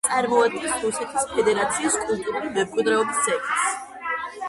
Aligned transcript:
წარმოადგენს 0.07 0.79
რუსეთის 0.85 1.27
ფედერაციის 1.35 1.99
კულტურული 2.07 2.53
მემკვიდეობის 2.59 3.25
ძეგლს. 3.31 3.73